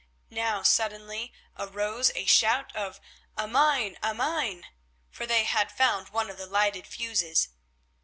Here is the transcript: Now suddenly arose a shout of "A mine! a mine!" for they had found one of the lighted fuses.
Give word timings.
Now 0.31 0.63
suddenly 0.63 1.31
arose 1.59 2.09
a 2.15 2.25
shout 2.25 2.75
of 2.75 2.99
"A 3.37 3.47
mine! 3.47 3.99
a 4.01 4.15
mine!" 4.15 4.65
for 5.11 5.27
they 5.27 5.43
had 5.43 5.71
found 5.71 6.09
one 6.09 6.27
of 6.31 6.39
the 6.39 6.47
lighted 6.47 6.87
fuses. 6.87 7.49